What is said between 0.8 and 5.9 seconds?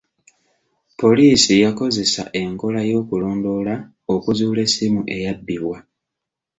Poliisi yakozesa enkola y'okulondoola okuzuula essimu eyabbibwa.